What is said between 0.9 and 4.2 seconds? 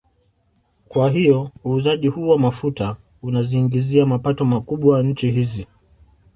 hiyo uuzaji huu wa mafuta unaziingizia